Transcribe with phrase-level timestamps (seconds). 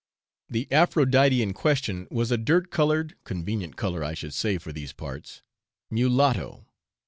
[0.49, 4.93] The Aphrodite in question was a dirt coloured (convenient colour I should say for these
[4.93, 5.43] parts)
[5.91, 6.65] mulatto.